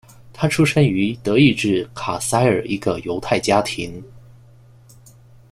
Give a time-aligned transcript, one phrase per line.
[0.33, 4.03] 他出生于德意志卡塞尔一个犹太家庭。